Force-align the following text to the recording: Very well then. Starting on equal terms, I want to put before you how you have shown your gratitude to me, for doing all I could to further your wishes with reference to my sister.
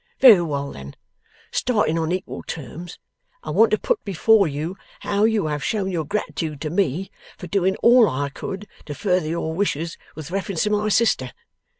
Very 0.19 0.41
well 0.41 0.71
then. 0.71 0.95
Starting 1.51 1.99
on 1.99 2.11
equal 2.11 2.41
terms, 2.41 2.97
I 3.43 3.51
want 3.51 3.69
to 3.69 3.77
put 3.77 4.03
before 4.03 4.47
you 4.47 4.75
how 5.01 5.25
you 5.25 5.45
have 5.45 5.63
shown 5.63 5.91
your 5.91 6.05
gratitude 6.05 6.59
to 6.61 6.71
me, 6.71 7.11
for 7.37 7.45
doing 7.45 7.75
all 7.83 8.09
I 8.09 8.29
could 8.29 8.67
to 8.87 8.95
further 8.95 9.27
your 9.27 9.53
wishes 9.53 9.99
with 10.15 10.31
reference 10.31 10.63
to 10.63 10.71
my 10.71 10.89
sister. 10.89 11.31